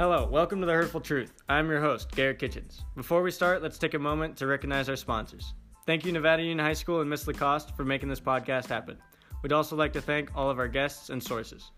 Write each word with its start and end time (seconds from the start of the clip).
Hello, 0.00 0.24
welcome 0.24 0.60
to 0.60 0.66
The 0.66 0.72
Hurtful 0.72 1.02
Truth. 1.02 1.34
I'm 1.46 1.68
your 1.68 1.82
host, 1.82 2.10
Garrett 2.12 2.38
Kitchens. 2.38 2.80
Before 2.96 3.20
we 3.20 3.30
start, 3.30 3.62
let's 3.62 3.76
take 3.76 3.92
a 3.92 3.98
moment 3.98 4.34
to 4.38 4.46
recognize 4.46 4.88
our 4.88 4.96
sponsors. 4.96 5.52
Thank 5.84 6.06
you, 6.06 6.12
Nevada 6.12 6.40
Union 6.40 6.58
High 6.58 6.72
School 6.72 7.02
and 7.02 7.10
Miss 7.10 7.26
Lacoste, 7.26 7.76
for 7.76 7.84
making 7.84 8.08
this 8.08 8.18
podcast 8.18 8.68
happen. 8.68 8.96
We'd 9.42 9.52
also 9.52 9.76
like 9.76 9.92
to 9.92 10.00
thank 10.00 10.34
all 10.34 10.48
of 10.48 10.58
our 10.58 10.68
guests 10.68 11.10
and 11.10 11.22
sources. 11.22 11.70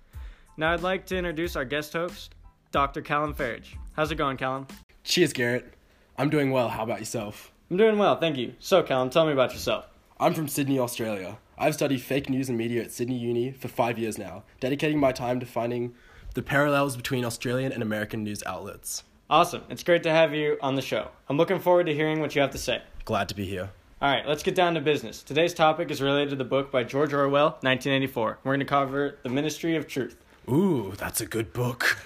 Now, 0.57 0.73
I'd 0.73 0.83
like 0.83 1.05
to 1.07 1.17
introduce 1.17 1.57
our 1.57 1.65
guest 1.65 1.95
host, 1.95 2.37
Dr. 2.71 3.03
Callum 3.03 3.35
Farage. 3.35 3.75
How's 3.95 4.13
it 4.13 4.19
going, 4.19 4.37
Callum? 4.37 4.69
Cheers, 5.03 5.33
Garrett. 5.33 5.75
I'm 6.17 6.31
doing 6.31 6.53
well. 6.53 6.69
How 6.69 6.85
about 6.85 7.01
yourself? 7.01 7.51
I'm 7.73 7.77
doing 7.77 7.99
well, 7.99 8.21
thank 8.21 8.37
you. 8.37 8.55
So, 8.61 8.85
Callum, 8.85 9.11
tell 9.11 9.27
me 9.27 9.33
about 9.33 9.53
yourself. 9.53 9.85
I'm 10.21 10.35
from 10.35 10.47
Sydney, 10.47 10.79
Australia. 10.79 11.39
I've 11.59 11.75
studied 11.75 12.01
fake 12.03 12.31
news 12.31 12.49
and 12.49 12.57
media 12.57 12.85
at 12.85 12.93
Sydney 12.93 13.19
Uni 13.19 13.51
for 13.51 13.67
five 13.67 13.99
years 13.99 14.17
now, 14.17 14.45
dedicating 14.61 15.01
my 15.01 15.11
time 15.11 15.41
to 15.41 15.47
finding 15.47 15.97
the 16.35 16.43
parallels 16.43 16.97
between 16.97 17.25
Australian 17.25 17.73
and 17.73 17.83
American 17.83 18.25
news 18.25 18.43
outlets. 18.47 19.05
Awesome. 19.29 19.63
It's 19.69 19.83
great 19.83 20.03
to 20.05 20.11
have 20.11 20.35
you 20.35 20.59
on 20.61 20.75
the 20.75 20.83
show. 20.83 21.09
I'm 21.29 21.37
looking 21.37 21.59
forward 21.59 21.87
to 21.87 21.95
hearing 21.95 22.21
what 22.21 22.35
you 22.35 22.41
have 22.41 22.51
to 22.53 22.59
say. 22.59 22.83
Glad 23.05 23.29
to 23.29 23.35
be 23.35 23.45
here. 23.45 23.71
All 24.01 24.11
right, 24.11 24.27
let's 24.27 24.43
get 24.43 24.55
down 24.55 24.75
to 24.75 24.81
business. 24.81 25.23
Today's 25.23 25.55
topic 25.55 25.91
is 25.91 26.03
related 26.03 26.31
to 26.31 26.37
the 26.37 26.45
book 26.45 26.73
by 26.73 26.83
George 26.85 27.13
Orwell, 27.15 27.51
1984. 27.61 28.39
We're 28.43 28.51
going 28.51 28.61
to 28.61 28.67
cover 28.67 29.19
The 29.23 29.29
Ministry 29.29 29.77
of 29.77 29.87
Truth. 29.87 30.17
Ooh, 30.51 30.93
that's 30.99 31.21
a 31.21 31.27
good 31.27 31.53
book. 31.53 31.97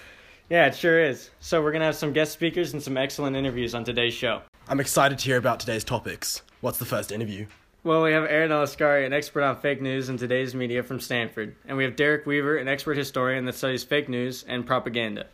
Yeah, 0.49 0.67
it 0.67 0.75
sure 0.75 1.03
is. 1.03 1.31
So, 1.39 1.61
we're 1.61 1.71
going 1.71 1.81
to 1.81 1.87
have 1.87 1.95
some 1.95 2.13
guest 2.13 2.33
speakers 2.33 2.73
and 2.73 2.83
some 2.83 2.97
excellent 2.97 3.35
interviews 3.35 3.73
on 3.73 3.83
today's 3.83 4.13
show. 4.13 4.41
I'm 4.67 4.79
excited 4.79 5.17
to 5.17 5.25
hear 5.25 5.37
about 5.37 5.59
today's 5.59 5.83
topics. 5.83 6.43
What's 6.61 6.77
the 6.77 6.85
first 6.85 7.11
interview? 7.11 7.47
Well, 7.83 8.03
we 8.03 8.11
have 8.11 8.23
Aaron 8.25 8.51
Eliscari, 8.51 9.05
an 9.05 9.13
expert 9.13 9.43
on 9.43 9.57
fake 9.61 9.81
news 9.81 10.09
and 10.09 10.19
today's 10.19 10.53
media 10.55 10.83
from 10.83 10.99
Stanford. 10.99 11.55
And 11.67 11.77
we 11.77 11.83
have 11.83 11.95
Derek 11.95 12.25
Weaver, 12.25 12.57
an 12.57 12.67
expert 12.67 12.97
historian 12.97 13.45
that 13.45 13.55
studies 13.55 13.83
fake 13.83 14.09
news 14.09 14.43
and 14.47 14.65
propaganda. 14.65 15.27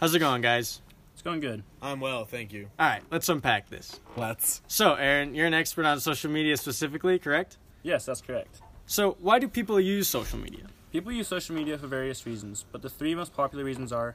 How's 0.00 0.14
it 0.14 0.18
going, 0.18 0.42
guys? 0.42 0.80
It's 1.14 1.22
going 1.22 1.40
good. 1.40 1.62
I'm 1.80 2.00
well, 2.00 2.24
thank 2.24 2.52
you. 2.52 2.68
All 2.78 2.86
right, 2.86 3.02
let's 3.10 3.28
unpack 3.28 3.68
this. 3.68 4.00
Let's. 4.16 4.60
So, 4.66 4.94
Aaron, 4.94 5.34
you're 5.34 5.46
an 5.46 5.54
expert 5.54 5.84
on 5.84 6.00
social 6.00 6.30
media 6.30 6.56
specifically, 6.56 7.18
correct? 7.18 7.58
Yes, 7.82 8.06
that's 8.06 8.20
correct. 8.20 8.60
So, 8.86 9.16
why 9.20 9.38
do 9.38 9.48
people 9.48 9.80
use 9.80 10.08
social 10.08 10.38
media? 10.38 10.66
People 10.96 11.12
use 11.12 11.28
social 11.28 11.54
media 11.54 11.76
for 11.76 11.88
various 11.88 12.24
reasons, 12.24 12.64
but 12.72 12.80
the 12.80 12.88
three 12.88 13.14
most 13.14 13.34
popular 13.34 13.62
reasons 13.62 13.92
are 13.92 14.14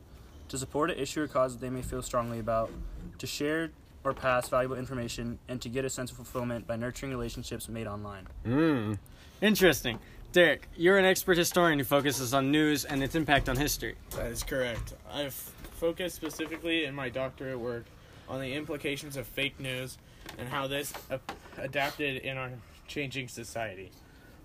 to 0.50 0.58
support 0.58 0.90
an 0.90 0.98
issue 0.98 1.22
or 1.22 1.28
cause 1.28 1.54
that 1.54 1.62
they 1.62 1.70
may 1.70 1.84
feel 1.84 2.02
strongly 2.02 2.40
about, 2.40 2.72
to 3.20 3.28
share 3.28 3.70
or 4.04 4.16
pass 4.16 4.50
valuable 4.50 4.76
information, 4.76 5.38
and 5.48 5.62
to 5.62 5.70
get 5.70 5.86
a 5.86 5.92
sense 5.92 6.10
of 6.10 6.18
fulfillment 6.18 6.66
by 6.66 6.76
nurturing 6.76 7.12
relationships 7.12 7.70
made 7.70 7.86
online. 7.86 8.26
Mmm. 8.48 8.98
Interesting. 9.44 10.00
Derek, 10.32 10.70
you're 10.76 10.98
an 10.98 11.06
expert 11.06 11.38
historian 11.38 11.78
who 11.78 11.86
focuses 11.86 12.34
on 12.34 12.50
news 12.50 12.84
and 12.84 13.04
its 13.04 13.14
impact 13.14 13.48
on 13.48 13.58
history. 13.58 13.94
That 14.16 14.32
is 14.32 14.42
correct. 14.42 14.96
I've 15.14 15.36
focused 15.36 16.16
specifically 16.16 16.86
in 16.86 16.96
my 16.96 17.10
doctorate 17.10 17.60
work 17.60 17.86
on 18.28 18.42
the 18.42 18.56
implications 18.56 19.18
of 19.18 19.28
fake 19.28 19.60
news 19.60 20.00
and 20.40 20.50
how 20.50 20.66
this 20.66 20.92
ap- 21.12 21.32
adapted 21.60 22.24
in 22.24 22.38
our 22.38 22.50
changing 22.88 23.28
society. 23.28 23.92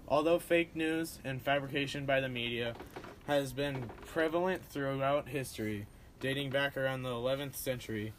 Although 0.08 0.38
fake 0.38 0.76
news 0.76 1.18
and 1.24 1.42
fabrication 1.42 2.06
by 2.06 2.20
the 2.20 2.28
media 2.28 2.74
has 3.26 3.52
been 3.52 3.90
prevalent 4.04 4.64
throughout 4.64 5.28
history, 5.28 5.86
dating 6.20 6.50
back 6.50 6.76
around 6.76 7.02
the 7.02 7.10
11th 7.10 7.56
century, 7.56 8.12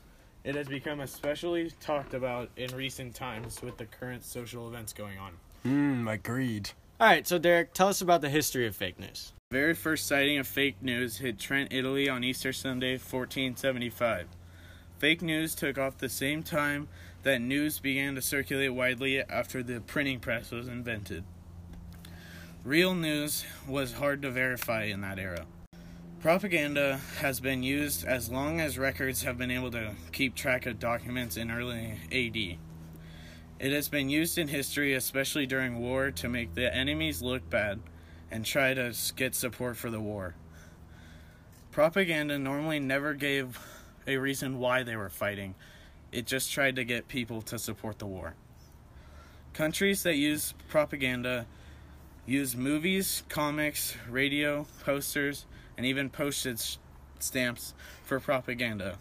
it 0.44 0.56
has 0.56 0.68
become 0.68 1.00
especially 1.00 1.72
talked 1.80 2.14
about 2.14 2.50
in 2.58 2.76
recent 2.76 3.16
times 3.16 3.62
with 3.62 3.78
the 3.78 3.86
current 3.86 4.26
social 4.26 4.68
events 4.68 4.92
going 4.92 5.18
on. 5.18 5.34
Mmm, 5.66 6.12
agreed. 6.12 6.72
All 7.00 7.08
right, 7.08 7.26
so 7.26 7.38
Derek, 7.38 7.74
tell 7.74 7.88
us 7.88 8.02
about 8.02 8.22
the 8.22 8.30
history 8.30 8.68
of 8.68 8.76
fake 8.76 9.00
news. 9.00 9.32
Very 9.50 9.74
first 9.74 10.08
sighting 10.08 10.40
of 10.40 10.48
fake 10.48 10.82
news 10.82 11.18
hit 11.18 11.40
Trent, 11.40 11.72
Italy 11.72 12.10
on 12.10 12.24
Easter 12.24 12.52
Sunday, 12.52 12.94
1475. 12.94 14.28
Fake 15.00 15.22
news 15.22 15.56
took 15.56 15.78
off 15.78 15.98
the 15.98 16.10
same 16.10 16.44
time 16.44 16.90
that 17.24 17.40
news 17.40 17.80
began 17.80 18.16
to 18.16 18.22
circulate 18.22 18.74
widely 18.74 19.22
after 19.22 19.64
the 19.64 19.80
printing 19.80 20.20
press 20.20 20.52
was 20.52 20.68
invented. 20.68 21.24
Real 22.68 22.94
news 22.94 23.46
was 23.66 23.94
hard 23.94 24.22
to 24.24 24.30
verify 24.30 24.84
in 24.84 25.00
that 25.00 25.20
era. 25.20 25.46
Propaganda 26.20 27.00
has 27.22 27.40
been 27.40 27.64
used 27.64 28.04
as 28.04 28.30
long 28.30 28.60
as 28.60 28.78
records 28.78 29.24
have 29.24 29.38
been 29.38 29.52
able 29.52 29.72
to 29.72 29.94
keep 30.12 30.36
track 30.36 30.66
of 30.66 30.78
documents 30.78 31.38
in 31.38 31.50
early 31.50 31.94
AD. 32.12 32.58
It 33.66 33.72
has 33.72 33.88
been 33.88 34.10
used 34.10 34.38
in 34.38 34.50
history, 34.50 34.94
especially 34.96 35.46
during 35.46 35.80
war, 35.80 36.12
to 36.12 36.28
make 36.28 36.56
the 36.56 36.76
enemies 36.76 37.22
look 37.22 37.50
bad 37.50 37.80
and 38.30 38.46
try 38.46 38.74
to 38.74 38.94
get 39.16 39.34
support 39.34 39.78
for 39.78 39.90
the 39.90 40.02
war. 40.02 40.36
Propaganda 41.72 42.38
normally 42.38 42.82
never 42.82 43.14
gave 43.14 43.58
a 44.06 44.18
reason 44.18 44.60
why 44.60 44.84
they 44.84 44.98
were 44.98 45.08
fighting, 45.08 45.56
it 46.12 46.26
just 46.26 46.52
tried 46.52 46.76
to 46.76 46.84
get 46.84 47.08
people 47.08 47.42
to 47.44 47.58
support 47.58 48.00
the 48.00 48.08
war. 48.08 48.34
Countries 49.54 50.04
that 50.04 50.18
use 50.18 50.54
propaganda 50.68 51.46
use 52.28 52.58
movies, 52.58 53.24
comics, 53.30 53.96
radio, 54.10 54.68
posters, 54.84 55.46
and 55.78 55.86
even 55.86 56.10
postage 56.10 56.78
stamps 57.20 57.74
for 58.04 58.20
propaganda. 58.20 58.98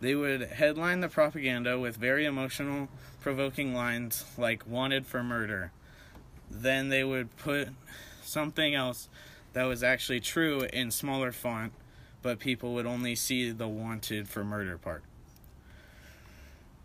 They 0.00 0.14
would 0.14 0.42
headline 0.42 1.00
the 1.00 1.08
propaganda 1.08 1.78
with 1.78 1.96
very 1.96 2.24
emotional, 2.24 2.88
provoking 3.20 3.74
lines 3.74 4.24
like 4.38 4.66
wanted 4.66 5.06
for 5.06 5.22
murder. 5.22 5.72
Then 6.50 6.88
they 6.88 7.04
would 7.04 7.36
put 7.36 7.68
something 8.22 8.74
else 8.74 9.08
that 9.52 9.64
was 9.64 9.82
actually 9.82 10.20
true 10.20 10.62
in 10.72 10.90
smaller 10.90 11.32
font, 11.32 11.72
but 12.22 12.38
people 12.38 12.74
would 12.74 12.86
only 12.86 13.14
see 13.14 13.50
the 13.50 13.68
wanted 13.68 14.28
for 14.28 14.42
murder 14.44 14.78
part. 14.78 15.02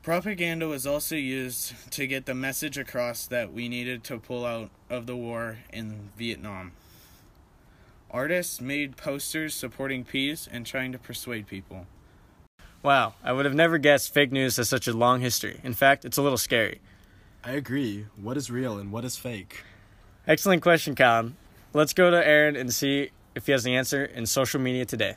Propaganda 0.04 0.68
was 0.68 0.88
also 0.88 1.16
used 1.16 1.76
to 1.92 2.08
get 2.08 2.26
the 2.26 2.34
message 2.34 2.76
across 2.76 3.28
that 3.28 3.54
we 3.54 3.70
needed 3.70 4.04
to 4.06 4.18
pull 4.18 4.46
out 4.46 4.72
of 4.90 5.06
the 5.06 5.16
war 5.16 5.60
in 5.72 6.10
Vietnam. 6.18 6.72
Artists 8.10 8.60
made 8.60 8.98
posters 8.98 9.54
supporting 9.54 10.04
peace 10.04 10.50
and 10.52 10.66
trying 10.66 10.92
to 10.92 10.98
persuade 10.98 11.46
people. 11.46 11.86
Wow, 12.82 13.14
I 13.24 13.32
would 13.32 13.46
have 13.46 13.54
never 13.54 13.78
guessed 13.78 14.12
fake 14.12 14.32
news 14.32 14.58
has 14.58 14.68
such 14.68 14.88
a 14.88 14.94
long 14.94 15.22
history. 15.22 15.60
In 15.64 15.74
fact, 15.74 16.04
it's 16.04 16.18
a 16.18 16.24
little 16.24 16.38
scary. 16.38 16.82
I 17.44 17.52
agree. 17.52 18.08
What 18.20 18.38
is 18.38 18.50
real 18.50 18.80
and 18.80 18.92
what 18.92 19.06
is 19.06 19.18
fake? 19.18 19.64
Excellent 20.28 20.64
question, 20.64 20.96
Callum. 20.96 21.38
Let's 21.74 21.94
go 21.94 22.10
to 22.10 22.28
Aaron 22.28 22.56
and 22.56 22.74
see 22.74 23.12
if 23.36 23.46
he 23.46 23.52
has 23.52 23.64
the 23.64 23.76
answer 23.76 24.04
in 24.04 24.26
social 24.26 24.60
media 24.60 24.84
today. 24.84 25.16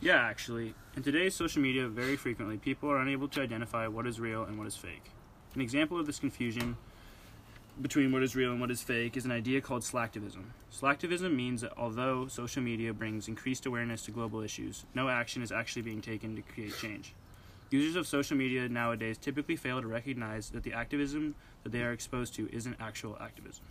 Yeah, 0.00 0.16
actually, 0.16 0.74
in 0.96 1.02
today's 1.02 1.34
social 1.34 1.60
media, 1.60 1.86
very 1.86 2.16
frequently 2.16 2.56
people 2.56 2.90
are 2.90 2.96
unable 2.96 3.28
to 3.28 3.42
identify 3.42 3.86
what 3.86 4.06
is 4.06 4.18
real 4.18 4.44
and 4.44 4.58
what 4.58 4.66
is 4.66 4.76
fake. 4.76 5.10
An 5.54 5.60
example 5.60 6.00
of 6.00 6.06
this 6.06 6.18
confusion 6.18 6.76
between 7.82 8.10
what 8.10 8.22
is 8.22 8.34
real 8.34 8.52
and 8.52 8.60
what 8.60 8.70
is 8.70 8.82
fake 8.82 9.16
is 9.16 9.26
an 9.26 9.30
idea 9.30 9.60
called 9.60 9.82
slacktivism. 9.82 10.44
Slacktivism 10.72 11.34
means 11.34 11.60
that 11.60 11.72
although 11.76 12.26
social 12.26 12.62
media 12.62 12.94
brings 12.94 13.28
increased 13.28 13.66
awareness 13.66 14.02
to 14.06 14.10
global 14.10 14.40
issues, 14.40 14.86
no 14.94 15.10
action 15.10 15.42
is 15.42 15.52
actually 15.52 15.82
being 15.82 16.00
taken 16.00 16.34
to 16.34 16.42
create 16.42 16.74
change. 16.78 17.12
Users 17.68 17.96
of 17.96 18.06
social 18.06 18.36
media 18.36 18.66
nowadays 18.68 19.18
typically 19.18 19.56
fail 19.56 19.82
to 19.82 19.86
recognize 19.86 20.50
that 20.50 20.62
the 20.62 20.72
activism 20.72 21.34
that 21.64 21.72
they 21.72 21.82
are 21.82 21.92
exposed 21.92 22.34
to 22.36 22.48
isn't 22.54 22.76
actual 22.80 23.18
activism. 23.20 23.64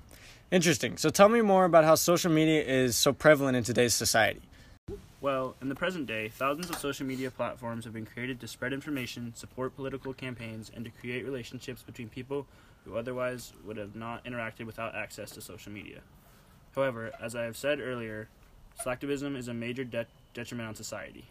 Interesting. 0.52 0.98
So 0.98 1.10
tell 1.10 1.30
me 1.30 1.42
more 1.42 1.66
about 1.66 1.86
how 1.86 1.96
social 1.96 2.32
media 2.32 2.62
is 2.62 2.96
so 2.96 3.14
prevalent 3.14 3.58
in 3.58 3.64
today's 3.64 3.96
society. 3.96 4.42
Well, 5.26 5.56
in 5.60 5.70
the 5.70 5.76
present 5.76 6.06
day, 6.06 6.30
thousands 6.30 6.70
of 6.70 6.76
social 6.76 7.04
media 7.04 7.32
platforms 7.32 7.84
have 7.86 7.94
been 7.96 8.06
created 8.06 8.40
to 8.42 8.48
spread 8.48 8.74
information, 8.74 9.34
support 9.34 9.76
political 9.76 10.14
campaigns, 10.14 10.72
and 10.76 10.86
to 10.86 10.92
create 10.92 11.26
relationships 11.26 11.82
between 11.82 12.10
people 12.10 12.46
who 12.84 12.96
otherwise 12.96 13.52
would 13.66 13.78
have 13.78 13.96
not 13.96 14.24
interacted 14.24 14.68
without 14.68 14.94
access 14.94 15.32
to 15.32 15.42
social 15.42 15.72
media. 15.72 16.02
However, 16.76 17.12
as 17.20 17.34
I 17.34 17.42
have 17.42 17.58
said 17.58 17.80
earlier, 17.80 18.28
slacktivism 18.86 19.36
is 19.36 19.48
a 19.48 19.54
major 19.56 19.84
de- 19.84 20.06
detriment 20.36 20.70
on 20.70 20.76
society. 20.76 21.26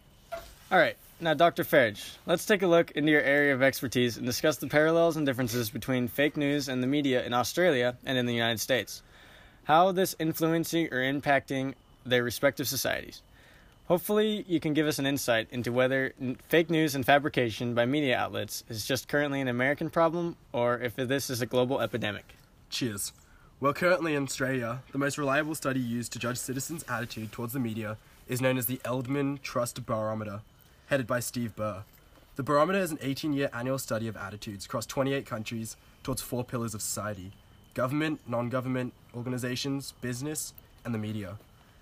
All 0.72 0.78
right, 0.78 0.96
now, 1.20 1.34
Dr. 1.34 1.62
Farage, 1.62 2.16
let's 2.26 2.46
take 2.46 2.62
a 2.62 2.66
look 2.66 2.90
into 2.90 3.12
your 3.12 3.22
area 3.22 3.54
of 3.54 3.62
expertise 3.62 4.16
and 4.16 4.26
discuss 4.26 4.56
the 4.56 4.66
parallels 4.66 5.16
and 5.16 5.24
differences 5.24 5.70
between 5.70 6.08
fake 6.08 6.36
news 6.36 6.68
and 6.68 6.82
the 6.82 6.88
media 6.88 7.24
in 7.24 7.32
Australia 7.32 7.96
and 8.04 8.18
in 8.18 8.26
the 8.26 8.34
United 8.34 8.58
States. 8.58 9.04
How 9.62 9.92
this 9.92 10.16
influencing 10.18 10.92
or 10.92 10.98
impacting 10.98 11.74
their 12.04 12.24
respective 12.24 12.66
societies. 12.66 13.22
Hopefully, 13.86 14.46
you 14.48 14.60
can 14.60 14.72
give 14.72 14.86
us 14.86 14.98
an 14.98 15.04
insight 15.04 15.46
into 15.50 15.70
whether 15.70 16.14
fake 16.48 16.70
news 16.70 16.94
and 16.94 17.04
fabrication 17.04 17.74
by 17.74 17.84
media 17.84 18.16
outlets 18.16 18.64
is 18.70 18.86
just 18.86 19.08
currently 19.08 19.42
an 19.42 19.48
American 19.48 19.90
problem 19.90 20.36
or 20.52 20.78
if 20.78 20.96
this 20.96 21.28
is 21.28 21.42
a 21.42 21.46
global 21.46 21.82
epidemic. 21.82 22.34
Cheers. 22.70 23.12
Well, 23.60 23.74
currently 23.74 24.14
in 24.14 24.22
Australia, 24.22 24.80
the 24.92 24.98
most 24.98 25.18
reliable 25.18 25.54
study 25.54 25.80
used 25.80 26.14
to 26.14 26.18
judge 26.18 26.38
citizens' 26.38 26.84
attitude 26.88 27.30
towards 27.30 27.52
the 27.52 27.60
media 27.60 27.98
is 28.26 28.40
known 28.40 28.56
as 28.56 28.66
the 28.66 28.78
Edelman 28.78 29.42
Trust 29.42 29.84
Barometer, 29.84 30.40
headed 30.86 31.06
by 31.06 31.20
Steve 31.20 31.54
Burr. 31.54 31.84
The 32.36 32.42
barometer 32.42 32.78
is 32.78 32.90
an 32.90 32.98
18 33.02 33.34
year 33.34 33.50
annual 33.52 33.78
study 33.78 34.08
of 34.08 34.16
attitudes 34.16 34.64
across 34.64 34.86
28 34.86 35.26
countries 35.26 35.76
towards 36.02 36.22
four 36.22 36.42
pillars 36.42 36.74
of 36.74 36.80
society 36.80 37.32
government, 37.74 38.20
non 38.26 38.48
government 38.48 38.94
organizations, 39.14 39.92
business, 40.00 40.54
and 40.86 40.94
the 40.94 40.98
media. 40.98 41.36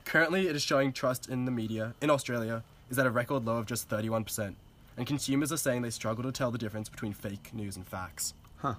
Currently, 0.04 0.48
it 0.48 0.56
is 0.56 0.62
showing 0.62 0.92
trust 0.92 1.28
in 1.28 1.44
the 1.44 1.50
media 1.50 1.94
in 2.00 2.10
Australia 2.10 2.62
is 2.90 2.98
at 2.98 3.06
a 3.06 3.10
record 3.10 3.44
low 3.44 3.56
of 3.56 3.66
just 3.66 3.88
31%, 3.88 4.54
and 4.96 5.06
consumers 5.06 5.52
are 5.52 5.56
saying 5.56 5.82
they 5.82 5.90
struggle 5.90 6.24
to 6.24 6.32
tell 6.32 6.50
the 6.50 6.58
difference 6.58 6.88
between 6.88 7.12
fake 7.12 7.50
news 7.54 7.76
and 7.76 7.86
facts. 7.86 8.34
Huh. 8.58 8.74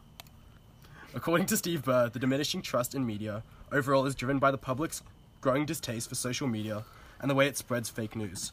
According 1.15 1.47
to 1.47 1.57
Steve 1.57 1.83
Burr, 1.83 2.09
the 2.09 2.19
diminishing 2.19 2.61
trust 2.61 2.93
in 2.93 3.05
media 3.05 3.43
overall 3.71 4.05
is 4.05 4.15
driven 4.15 4.39
by 4.39 4.51
the 4.51 4.57
public's 4.57 5.01
growing 5.41 5.65
distaste 5.65 6.09
for 6.09 6.15
social 6.15 6.47
media 6.47 6.83
and 7.19 7.29
the 7.29 7.35
way 7.35 7.47
it 7.47 7.57
spreads 7.57 7.89
fake 7.89 8.15
news. 8.15 8.51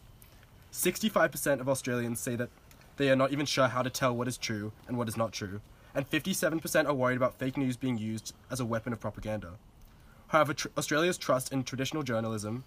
65% 0.73 1.61
of 1.61 1.69
Australians 1.69 2.21
say 2.21 2.37
that 2.37 2.51
they 2.97 3.11
are 3.11 3.17
not 3.17 3.33
even 3.33 3.47
sure 3.47 3.69
how 3.69 3.83
to 3.83 3.91
tell 3.91 4.15
what 4.15 4.29
is 4.29 4.37
true 4.37 4.73
and 4.87 4.97
what 4.97 5.09
is 5.09 5.17
not 5.17 5.33
true, 5.33 5.61
and 5.95 6.09
57% 6.09 6.87
are 6.87 6.95
worried 6.95 7.17
about 7.17 7.39
fake 7.39 7.57
news 7.57 7.77
being 7.77 7.99
used 7.99 8.35
as 8.51 8.61
a 8.61 8.65
weapon 8.65 8.93
of 8.93 9.01
propaganda. 9.01 9.53
However, 10.31 10.55
tr- 10.55 10.69
Australia's 10.79 11.19
trust 11.19 11.53
in 11.53 11.65
traditional 11.65 12.03
journalism, 12.03 12.65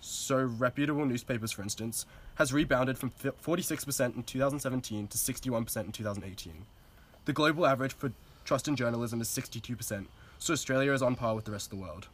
so 0.00 0.42
reputable 0.44 1.04
newspapers 1.04 1.52
for 1.52 1.62
instance, 1.62 2.06
has 2.36 2.52
rebounded 2.52 2.98
from 2.98 3.10
46% 3.10 4.16
in 4.16 4.22
2017 4.22 5.08
to 5.08 5.18
61% 5.18 5.84
in 5.84 5.92
2018. 5.92 6.52
The 7.24 7.32
global 7.32 7.66
average 7.66 7.92
for 7.92 8.12
trust 8.44 8.68
in 8.68 8.76
journalism 8.76 9.20
is 9.20 9.28
62%, 9.28 10.06
so 10.38 10.52
Australia 10.52 10.92
is 10.92 11.02
on 11.02 11.16
par 11.16 11.34
with 11.34 11.44
the 11.44 11.52
rest 11.52 11.66
of 11.72 11.78
the 11.78 11.84
world. 11.84 12.08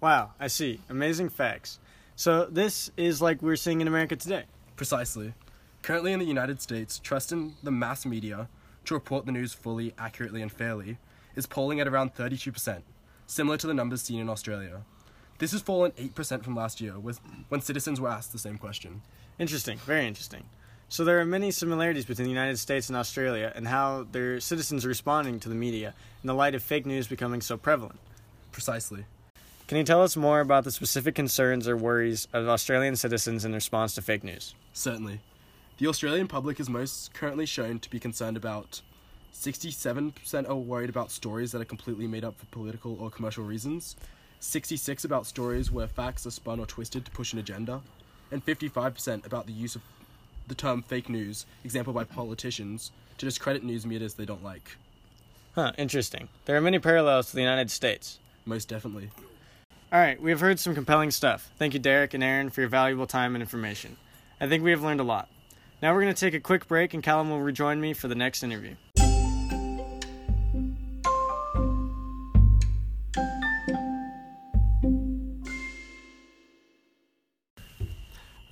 Wow, 0.00 0.30
I 0.40 0.46
see. 0.46 0.80
Amazing 0.88 1.28
facts. 1.28 1.78
So 2.16 2.46
this 2.46 2.90
is 2.96 3.20
like 3.20 3.42
we're 3.42 3.56
seeing 3.56 3.80
in 3.80 3.88
America 3.88 4.16
today. 4.16 4.44
Precisely. 4.76 5.34
Currently 5.82 6.12
in 6.12 6.20
the 6.20 6.26
United 6.26 6.62
States, 6.62 6.98
trust 6.98 7.32
in 7.32 7.54
the 7.62 7.70
mass 7.70 8.06
media 8.06 8.48
to 8.86 8.94
report 8.94 9.26
the 9.26 9.32
news 9.32 9.52
fully, 9.52 9.94
accurately, 9.98 10.40
and 10.40 10.50
fairly 10.50 10.96
is 11.36 11.46
polling 11.46 11.80
at 11.80 11.88
around 11.88 12.14
32%, 12.14 12.80
similar 13.30 13.56
to 13.56 13.66
the 13.66 13.74
numbers 13.74 14.02
seen 14.02 14.20
in 14.20 14.28
Australia. 14.28 14.82
This 15.38 15.52
has 15.52 15.62
fallen 15.62 15.92
8% 15.92 16.42
from 16.42 16.56
last 16.56 16.80
year 16.80 16.98
with, 16.98 17.20
when 17.48 17.60
citizens 17.60 18.00
were 18.00 18.08
asked 18.08 18.32
the 18.32 18.38
same 18.38 18.58
question. 18.58 19.02
Interesting, 19.38 19.78
very 19.78 20.06
interesting. 20.06 20.44
So 20.88 21.04
there 21.04 21.20
are 21.20 21.24
many 21.24 21.52
similarities 21.52 22.04
between 22.04 22.24
the 22.24 22.32
United 22.32 22.58
States 22.58 22.88
and 22.88 22.96
Australia 22.96 23.52
and 23.54 23.68
how 23.68 24.06
their 24.10 24.40
citizens 24.40 24.84
are 24.84 24.88
responding 24.88 25.38
to 25.40 25.48
the 25.48 25.54
media 25.54 25.94
in 26.22 26.26
the 26.26 26.34
light 26.34 26.56
of 26.56 26.62
fake 26.62 26.84
news 26.84 27.06
becoming 27.06 27.40
so 27.40 27.56
prevalent. 27.56 28.00
Precisely. 28.50 29.04
Can 29.68 29.78
you 29.78 29.84
tell 29.84 30.02
us 30.02 30.16
more 30.16 30.40
about 30.40 30.64
the 30.64 30.72
specific 30.72 31.14
concerns 31.14 31.68
or 31.68 31.76
worries 31.76 32.26
of 32.32 32.48
Australian 32.48 32.96
citizens 32.96 33.44
in 33.44 33.54
response 33.54 33.94
to 33.94 34.02
fake 34.02 34.24
news? 34.24 34.56
Certainly. 34.72 35.20
The 35.78 35.86
Australian 35.86 36.26
public 36.26 36.58
is 36.58 36.68
most 36.68 37.14
currently 37.14 37.46
shown 37.46 37.78
to 37.78 37.88
be 37.88 38.00
concerned 38.00 38.36
about 38.36 38.82
67% 39.34 40.48
are 40.48 40.54
worried 40.54 40.90
about 40.90 41.10
stories 41.10 41.52
that 41.52 41.60
are 41.60 41.66
completely 41.66 42.06
made 42.06 42.24
up 42.24 42.38
for 42.38 42.46
political 42.46 42.96
or 43.00 43.10
commercial 43.10 43.44
reasons, 43.44 43.96
66 44.40 45.04
about 45.04 45.26
stories 45.26 45.70
where 45.70 45.86
facts 45.86 46.26
are 46.26 46.30
spun 46.30 46.60
or 46.60 46.66
twisted 46.66 47.04
to 47.04 47.10
push 47.10 47.32
an 47.32 47.38
agenda, 47.38 47.80
and 48.30 48.44
55% 48.44 49.26
about 49.26 49.46
the 49.46 49.52
use 49.52 49.74
of 49.76 49.82
the 50.48 50.54
term 50.54 50.82
fake 50.82 51.08
news, 51.08 51.46
example 51.64 51.92
by 51.92 52.04
politicians, 52.04 52.90
to 53.18 53.26
discredit 53.26 53.62
news 53.62 53.86
medias 53.86 54.14
they 54.14 54.24
don't 54.24 54.44
like. 54.44 54.76
Huh, 55.54 55.72
interesting. 55.78 56.28
There 56.44 56.56
are 56.56 56.60
many 56.60 56.78
parallels 56.78 57.30
to 57.30 57.36
the 57.36 57.42
United 57.42 57.70
States. 57.70 58.18
Most 58.46 58.68
definitely. 58.68 59.10
All 59.92 60.00
right, 60.00 60.20
we 60.20 60.30
have 60.30 60.40
heard 60.40 60.60
some 60.60 60.74
compelling 60.74 61.10
stuff. 61.10 61.50
Thank 61.58 61.74
you, 61.74 61.80
Derek 61.80 62.14
and 62.14 62.22
Aaron, 62.22 62.50
for 62.50 62.60
your 62.60 62.70
valuable 62.70 63.06
time 63.06 63.34
and 63.34 63.42
information. 63.42 63.96
I 64.40 64.46
think 64.46 64.62
we 64.62 64.70
have 64.70 64.82
learned 64.82 65.00
a 65.00 65.04
lot. 65.04 65.28
Now 65.82 65.94
we're 65.94 66.02
going 66.02 66.14
to 66.14 66.20
take 66.20 66.34
a 66.34 66.40
quick 66.40 66.68
break, 66.68 66.94
and 66.94 67.02
Callum 67.02 67.30
will 67.30 67.40
rejoin 67.40 67.80
me 67.80 67.92
for 67.92 68.06
the 68.06 68.14
next 68.14 68.42
interview. 68.42 68.76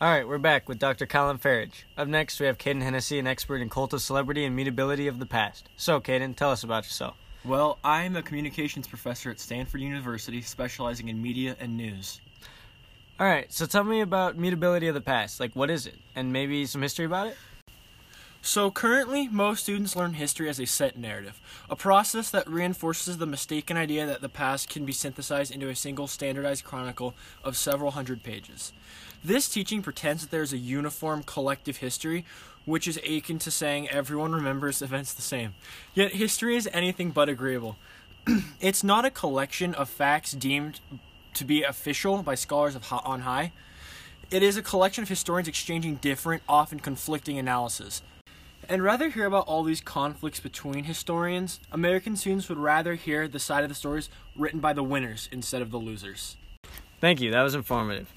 All 0.01 0.09
right, 0.09 0.29
we're 0.29 0.39
back 0.39 0.69
with 0.69 0.79
Dr. 0.79 1.07
Colin 1.07 1.39
Farage. 1.39 1.83
Up 1.97 2.07
next, 2.07 2.39
we 2.39 2.47
have 2.47 2.57
Caden 2.57 2.83
Hennessy, 2.83 3.19
an 3.19 3.27
expert 3.27 3.61
in 3.61 3.69
cult 3.69 3.93
of 3.93 4.01
celebrity 4.01 4.45
and 4.45 4.55
mutability 4.55 5.09
of 5.09 5.19
the 5.19 5.27
past. 5.27 5.69
So, 5.77 6.01
Caden, 6.01 6.37
tell 6.37 6.53
us 6.53 6.63
about 6.63 6.85
yourself. 6.85 7.17
Well, 7.45 7.81
I'm 7.83 8.15
a 8.15 8.23
communications 8.23 8.87
professor 8.87 9.29
at 9.29 9.41
Stanford 9.41 9.81
University 9.81 10.41
specializing 10.41 11.09
in 11.09 11.21
media 11.21 11.57
and 11.59 11.77
news. 11.77 12.21
All 13.19 13.27
right, 13.27 13.53
so 13.53 13.67
tell 13.67 13.83
me 13.83 14.01
about 14.01 14.39
mutability 14.39 14.87
of 14.87 14.95
the 14.95 15.01
past. 15.01 15.41
Like, 15.41 15.57
what 15.57 15.69
is 15.69 15.85
it? 15.85 15.97
And 16.15 16.33
maybe 16.33 16.65
some 16.67 16.83
history 16.83 17.05
about 17.05 17.27
it? 17.27 17.37
So, 18.41 18.71
currently, 18.71 19.27
most 19.27 19.65
students 19.65 19.97
learn 19.97 20.13
history 20.13 20.49
as 20.49 20.61
a 20.61 20.65
set 20.65 20.97
narrative, 20.97 21.41
a 21.69 21.75
process 21.75 22.31
that 22.31 22.49
reinforces 22.49 23.19
the 23.19 23.27
mistaken 23.27 23.77
idea 23.77 24.07
that 24.07 24.21
the 24.21 24.29
past 24.29 24.69
can 24.69 24.85
be 24.85 24.93
synthesized 24.93 25.53
into 25.53 25.69
a 25.69 25.75
single 25.75 26.07
standardized 26.07 26.65
chronicle 26.65 27.15
of 27.43 27.57
several 27.57 27.91
hundred 27.91 28.23
pages. 28.23 28.73
This 29.25 29.49
teaching 29.49 29.83
pretends 29.83 30.23
that 30.23 30.31
there 30.31 30.43
is 30.43 30.53
a 30.53 30.59
uniform 30.59 31.23
collective 31.25 31.79
history, 31.79 32.25
which 32.65 32.87
is 32.87 32.99
akin 32.99 33.39
to 33.41 33.51
saying 33.51 33.89
everyone 33.89 34.33
remembers 34.33 34.81
events 34.81 35.13
the 35.13 35.23
same. 35.23 35.55
Yet, 35.95 36.13
history 36.13 36.57
is 36.57 36.69
anything 36.73 37.11
but 37.11 37.29
agreeable. 37.29 37.77
it's 38.61 38.85
not 38.85 39.05
a 39.05 39.11
collection 39.11 39.75
of 39.75 39.89
facts 39.89 40.33
deemed 40.33 40.81
to 41.35 41.45
be 41.45 41.63
official 41.63 42.23
by 42.23 42.35
scholars 42.35 42.77
of 42.77 42.93
on 42.93 43.23
high. 43.23 43.53
It 44.31 44.43
is 44.43 44.57
a 44.57 44.63
collection 44.63 45.03
of 45.03 45.09
historians 45.09 45.49
exchanging 45.49 45.97
different, 45.97 46.43
often 46.49 46.79
conflicting 46.79 47.39
analyses. 47.39 48.03
And 48.69 48.83
rather 48.83 49.09
hear 49.09 49.25
about 49.25 49.47
all 49.47 49.63
these 49.63 49.81
conflicts 49.81 50.41
between 50.41 50.85
historians, 50.85 51.59
American 51.73 52.17
students 52.17 52.49
would 52.51 52.59
rather 52.59 52.95
hear 52.95 53.27
the 53.27 53.39
side 53.39 53.63
of 53.63 53.71
the 53.71 53.75
stories 53.75 54.11
written 54.37 54.61
by 54.61 54.75
the 54.75 54.83
winners 54.83 55.29
instead 55.33 55.63
of 55.63 55.71
the 55.71 55.79
losers. 55.79 56.37
Thank 57.01 57.21
you, 57.21 57.31
that 57.31 57.43
was 57.43 57.55
informative. 57.55 58.13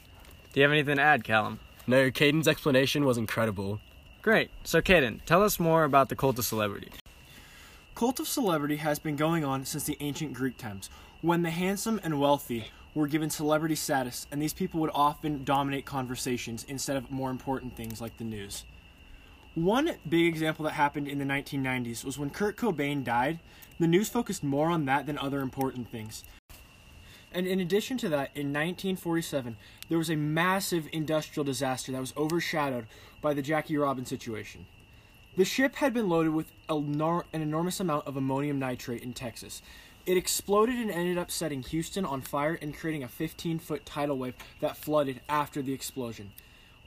Do 0.54 0.60
you 0.60 0.64
have 0.66 0.74
anything 0.74 0.98
to 0.98 1.02
add, 1.02 1.24
Callum? 1.24 1.60
No, 1.88 2.12
Caden's 2.12 2.48
explanation 2.48 3.06
was 3.06 3.18
incredible. 3.18 3.80
Great. 4.22 4.52
So, 4.66 4.82
Caden, 4.82 5.24
tell 5.26 5.44
us 5.44 5.62
more 5.62 5.86
about 5.86 6.10
the 6.10 6.16
cult 6.16 6.38
of 6.40 6.44
celebrity. 6.44 6.92
Cult 7.96 8.20
of 8.20 8.28
celebrity 8.28 8.76
has 8.76 9.00
been 9.00 9.16
going 9.16 9.46
on 9.46 9.64
since 9.64 9.86
the 9.86 9.96
ancient 10.02 10.34
Greek 10.34 10.58
times, 10.58 10.90
when 11.22 11.42
the 11.44 11.52
handsome 11.52 12.02
and 12.04 12.20
wealthy 12.20 12.66
were 12.94 13.08
given 13.08 13.30
celebrity 13.30 13.76
status, 13.76 14.28
and 14.30 14.42
these 14.42 14.54
people 14.54 14.82
would 14.82 14.92
often 14.94 15.46
dominate 15.46 15.86
conversations 15.86 16.66
instead 16.68 16.98
of 16.98 17.10
more 17.10 17.30
important 17.30 17.78
things 17.78 18.02
like 18.02 18.18
the 18.18 18.26
news. 18.26 18.66
One 19.56 19.96
big 20.08 20.28
example 20.28 20.66
that 20.66 20.72
happened 20.72 21.08
in 21.08 21.18
the 21.18 21.26
1990s 21.26 22.04
was 22.04 22.18
when 22.18 22.30
Kurt 22.30 22.58
Cobain 22.58 23.06
died, 23.06 23.40
the 23.80 23.88
news 23.88 24.10
focused 24.10 24.44
more 24.44 24.70
on 24.70 24.84
that 24.86 25.06
than 25.06 25.18
other 25.18 25.40
important 25.40 25.90
things. 25.90 26.26
And 27.34 27.48
in 27.48 27.60
addition 27.60 27.98
to 28.00 28.10
that, 28.10 28.32
in 28.36 28.48
1947, 28.48 29.56
there 29.90 29.98
was 29.98 30.10
a 30.10 30.16
massive 30.16 30.88
industrial 30.92 31.44
disaster 31.44 31.92
that 31.92 32.02
was 32.02 32.14
overshadowed 32.18 32.88
by 33.22 33.34
the 33.34 33.42
Jackie 33.42 33.78
Robin 33.78 34.06
situation. 34.06 34.66
The 35.38 35.46
ship 35.46 35.76
had 35.76 35.94
been 35.94 36.10
loaded 36.10 36.34
with 36.34 36.52
an 36.68 37.26
enormous 37.34 37.80
amount 37.80 38.06
of 38.06 38.18
ammonium 38.18 38.60
nitrate 38.60 39.02
in 39.02 39.14
Texas. 39.14 39.62
It 40.06 40.18
exploded 40.18 40.76
and 40.76 40.92
ended 40.92 41.18
up 41.18 41.32
setting 41.32 41.64
Houston 41.64 42.06
on 42.06 42.22
fire 42.22 42.58
and 42.62 42.76
creating 42.76 43.04
a 43.04 43.08
15 43.08 43.60
foot 43.60 43.86
tidal 43.86 44.18
wave 44.18 44.34
that 44.60 44.76
flooded 44.76 45.22
after 45.30 45.62
the 45.62 45.74
explosion. 45.74 46.32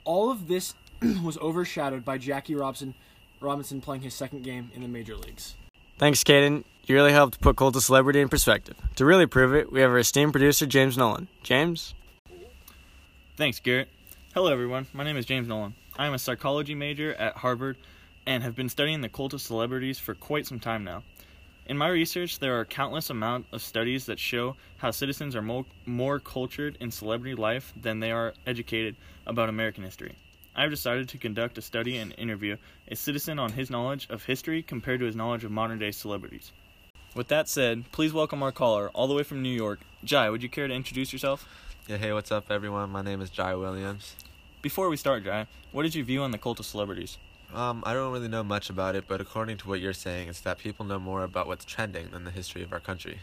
All 0.03 0.29
of 0.29 0.47
this 0.47 0.75
was 1.23 1.37
overshadowed 1.39 2.05
by 2.05 2.17
Jackie 2.17 2.55
Robinson, 2.55 2.93
Robinson 3.39 3.81
playing 3.81 4.01
his 4.01 4.13
second 4.13 4.43
game 4.43 4.69
in 4.75 4.81
the 4.81 4.87
major 4.87 5.15
leagues. 5.15 5.55
Thanks, 5.97 6.23
Caden. 6.23 6.65
You 6.87 6.93
really 6.93 7.13
helped 7.13 7.41
put 7.41 7.55
cult 7.55 7.75
of 7.75 7.81
celebrity 7.81 8.21
in 8.21 8.29
perspective. 8.29 8.75
To 8.97 9.05
really 9.05 9.25
prove 9.25 9.55
it, 9.55 9.71
we 9.71 9.81
have 9.81 9.89
our 9.89 9.97
esteemed 9.97 10.33
producer, 10.33 10.67
James 10.67 10.95
Nolan. 10.95 11.27
James? 11.41 11.95
Thanks, 13.37 13.59
Garrett. 13.59 13.89
Hello, 14.35 14.51
everyone. 14.51 14.85
My 14.93 15.03
name 15.03 15.17
is 15.17 15.25
James 15.25 15.47
Nolan. 15.47 15.73
I 15.97 16.05
am 16.05 16.13
a 16.13 16.19
psychology 16.19 16.75
major 16.75 17.15
at 17.15 17.37
Harvard 17.37 17.77
and 18.27 18.43
have 18.43 18.55
been 18.55 18.69
studying 18.69 19.01
the 19.01 19.09
cult 19.09 19.33
of 19.33 19.41
celebrities 19.41 19.97
for 19.97 20.13
quite 20.13 20.45
some 20.45 20.59
time 20.59 20.83
now. 20.83 21.01
In 21.65 21.75
my 21.75 21.87
research, 21.87 22.37
there 22.37 22.59
are 22.59 22.65
countless 22.65 23.09
amount 23.09 23.47
of 23.51 23.63
studies 23.63 24.05
that 24.05 24.19
show 24.19 24.55
how 24.77 24.91
citizens 24.91 25.35
are 25.35 25.41
mo- 25.41 25.65
more 25.87 26.19
cultured 26.19 26.77
in 26.79 26.91
celebrity 26.91 27.33
life 27.33 27.73
than 27.75 27.99
they 27.99 28.11
are 28.11 28.35
educated 28.45 28.95
about 29.25 29.49
American 29.49 29.83
history. 29.83 30.15
I 30.55 30.61
have 30.61 30.71
decided 30.71 31.09
to 31.09 31.17
conduct 31.17 31.57
a 31.57 31.63
study 31.63 31.97
and 31.97 32.13
interview 32.19 32.57
a 32.87 32.95
citizen 32.95 33.39
on 33.39 33.53
his 33.53 33.71
knowledge 33.71 34.05
of 34.11 34.23
history 34.23 34.61
compared 34.61 34.99
to 34.99 35.07
his 35.07 35.15
knowledge 35.15 35.43
of 35.43 35.49
modern 35.49 35.79
day 35.79 35.89
celebrities. 35.89 36.51
With 37.15 37.29
that 37.29 37.47
said, 37.47 37.89
please 37.93 38.11
welcome 38.11 38.43
our 38.43 38.51
caller, 38.51 38.89
all 38.89 39.07
the 39.07 39.13
way 39.13 39.23
from 39.23 39.41
New 39.41 39.47
York. 39.47 39.79
Jai, 40.03 40.29
would 40.29 40.43
you 40.43 40.49
care 40.49 40.67
to 40.67 40.73
introduce 40.73 41.13
yourself? 41.13 41.47
Yeah, 41.87 41.95
hey, 41.95 42.11
what's 42.11 42.29
up, 42.29 42.51
everyone? 42.51 42.89
My 42.89 43.01
name 43.01 43.21
is 43.21 43.29
Jai 43.29 43.55
Williams. 43.55 44.15
Before 44.61 44.89
we 44.89 44.97
start, 44.97 45.23
Jai, 45.23 45.47
what 45.71 45.85
is 45.85 45.95
your 45.95 46.03
view 46.03 46.23
on 46.23 46.31
the 46.31 46.37
cult 46.37 46.59
of 46.59 46.65
celebrities? 46.65 47.17
Um, 47.53 47.83
I 47.85 47.93
don't 47.93 48.11
really 48.11 48.27
know 48.27 48.43
much 48.43 48.69
about 48.69 48.95
it, 48.97 49.05
but 49.07 49.21
according 49.21 49.55
to 49.59 49.69
what 49.69 49.79
you're 49.79 49.93
saying, 49.93 50.27
it's 50.27 50.41
that 50.41 50.57
people 50.57 50.85
know 50.85 50.99
more 50.99 51.23
about 51.23 51.47
what's 51.47 51.63
trending 51.63 52.09
than 52.09 52.25
the 52.25 52.31
history 52.31 52.63
of 52.63 52.73
our 52.73 52.81
country. 52.81 53.19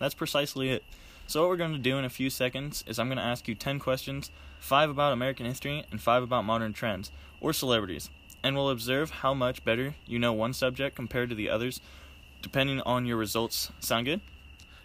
That's 0.00 0.14
precisely 0.14 0.70
it. 0.70 0.82
So, 1.28 1.42
what 1.42 1.50
we're 1.50 1.56
going 1.56 1.72
to 1.72 1.78
do 1.78 1.98
in 1.98 2.04
a 2.04 2.10
few 2.10 2.30
seconds 2.30 2.82
is 2.88 2.98
I'm 2.98 3.06
going 3.06 3.18
to 3.18 3.22
ask 3.22 3.46
you 3.46 3.54
10 3.54 3.78
questions 3.78 4.32
5 4.58 4.90
about 4.90 5.12
American 5.12 5.46
history 5.46 5.84
and 5.92 6.00
5 6.00 6.24
about 6.24 6.44
modern 6.44 6.72
trends 6.72 7.12
or 7.40 7.52
celebrities. 7.52 8.10
and 8.42 8.56
we'll 8.56 8.70
observe 8.70 9.10
how 9.10 9.34
much 9.34 9.64
better 9.64 9.94
you 10.06 10.18
know 10.18 10.32
one 10.32 10.52
subject 10.52 10.96
compared 10.96 11.28
to 11.28 11.34
the 11.34 11.48
others, 11.48 11.80
depending 12.46 12.80
on 12.82 13.04
your 13.04 13.16
results. 13.16 13.72
Sound 13.80 14.06
good? 14.06 14.20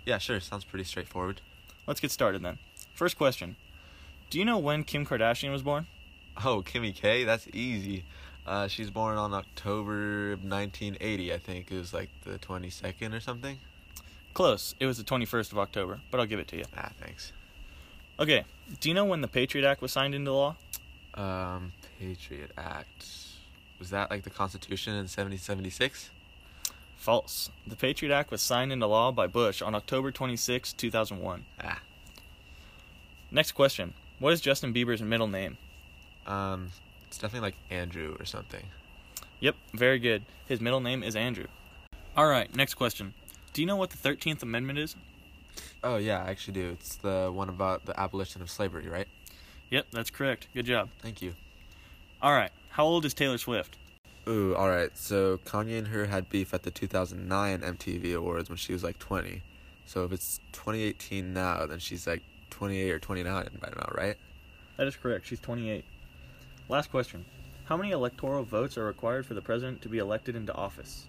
Yeah, 0.04 0.18
sure. 0.18 0.40
Sounds 0.40 0.64
pretty 0.64 0.84
straightforward. 0.84 1.42
Let's 1.86 2.00
get 2.00 2.10
started 2.10 2.42
then. 2.42 2.58
First 2.96 3.20
question 3.20 3.56
Do 4.32 4.40
you 4.40 4.46
know 4.46 4.58
when 4.58 4.84
Kim 4.84 5.06
Kardashian 5.06 5.52
was 5.52 5.62
born? 5.62 5.86
Oh, 6.44 6.64
Kimmy 6.66 6.96
K, 6.96 7.24
that's 7.24 7.48
easy. 7.54 8.04
Uh, 8.48 8.68
she's 8.68 8.90
born 8.90 9.20
on 9.20 9.32
October 9.36 10.30
1980, 10.38 11.32
I 11.32 11.38
think. 11.38 11.72
It 11.72 11.78
was 11.78 11.94
like 11.94 12.10
the 12.26 12.40
22nd 12.40 13.14
or 13.14 13.20
something. 13.20 13.60
Close. 14.34 14.74
It 14.80 14.88
was 14.88 14.98
the 14.98 15.04
21st 15.04 15.52
of 15.52 15.60
October, 15.60 16.00
but 16.10 16.20
I'll 16.20 16.26
give 16.26 16.40
it 16.40 16.48
to 16.48 16.58
you. 16.58 16.64
Ah, 16.76 16.90
thanks. 17.00 17.32
Okay. 18.20 18.44
Do 18.80 18.90
you 18.90 18.96
know 18.96 19.06
when 19.06 19.22
the 19.22 19.28
Patriot 19.28 19.70
Act 19.70 19.84
was 19.84 19.92
signed 19.92 20.16
into 20.16 20.34
law? 20.34 20.56
Um, 21.14 21.74
Patriot 22.00 22.50
Act. 22.58 23.06
Was 23.78 23.92
that 23.92 24.10
like 24.10 24.24
the 24.24 24.32
Constitution 24.32 24.94
in 24.94 25.06
1776? 25.06 26.10
False. 27.02 27.50
The 27.66 27.76
Patriot 27.76 28.14
Act 28.14 28.30
was 28.30 28.44
signed 28.44 28.72
into 28.72 28.86
law 28.86 29.12
by 29.12 29.26
Bush 29.26 29.64
on 29.64 29.74
October 29.74 30.12
26, 30.12 30.72
2001. 30.74 31.46
Ah. 31.60 31.82
Next 33.32 33.54
question. 33.54 33.96
What 34.20 34.34
is 34.34 34.40
Justin 34.40 34.72
Bieber's 34.72 35.02
middle 35.02 35.28
name? 35.28 35.58
Um, 36.28 36.70
it's 37.08 37.18
definitely 37.18 37.48
like 37.48 37.56
Andrew 37.72 38.16
or 38.20 38.26
something. 38.26 38.64
Yep, 39.40 39.56
very 39.74 39.98
good. 39.98 40.26
His 40.46 40.62
middle 40.62 40.80
name 40.80 41.02
is 41.02 41.16
Andrew. 41.16 41.48
All 42.16 42.28
right, 42.28 42.56
next 42.56 42.76
question. 42.76 43.16
Do 43.54 43.64
you 43.64 43.66
know 43.66 43.78
what 43.78 43.90
the 43.90 43.98
13th 43.98 44.44
Amendment 44.44 44.78
is? 44.78 44.96
Oh, 45.84 45.98
yeah, 45.98 46.24
I 46.24 46.30
actually 46.30 46.54
do. 46.54 46.70
It's 46.70 46.98
the 46.98 47.32
one 47.34 47.50
about 47.50 47.88
the 47.88 48.00
abolition 48.00 48.44
of 48.44 48.52
slavery, 48.52 48.88
right? 48.88 49.08
Yep, 49.72 49.88
that's 49.92 50.12
correct. 50.12 50.50
Good 50.54 50.68
job. 50.68 50.90
Thank 51.02 51.24
you. 51.24 51.34
All 52.22 52.34
right, 52.34 52.52
how 52.70 52.86
old 52.86 53.06
is 53.06 53.16
Taylor 53.16 53.40
Swift? 53.40 53.76
Ooh, 54.28 54.56
alright. 54.56 54.96
So 54.98 55.40
Kanye 55.46 55.78
and 55.78 55.88
her 55.88 56.06
had 56.06 56.30
beef 56.30 56.54
at 56.54 56.64
the 56.64 56.72
2009 56.72 57.62
MTV 57.62 58.16
Awards 58.16 58.50
when 58.50 58.58
she 58.58 58.74
was 58.74 58.84
like 58.84 59.00
20. 59.00 59.42
So 59.86 60.06
if 60.06 60.12
it's 60.12 60.40
2018 60.54 61.34
now, 61.34 61.66
then 61.66 61.80
she's 61.80 62.06
like 62.06 62.22
28 62.52 62.92
or 62.92 63.00
29 63.00 63.50
by 63.60 63.70
now, 63.70 63.92
right? 63.96 64.18
That 64.78 64.88
is 64.88 64.96
correct. 64.96 65.28
She's 65.28 65.40
28. 65.40 65.84
Last 66.70 66.92
question. 66.92 67.26
How 67.66 67.78
many 67.78 67.92
electoral 67.92 68.44
votes 68.44 68.78
are 68.78 68.86
required 68.86 69.26
for 69.26 69.34
the 69.34 69.42
president 69.42 69.82
to 69.82 69.90
be 69.90 69.98
elected 69.98 70.36
into 70.36 70.54
office? 70.54 71.06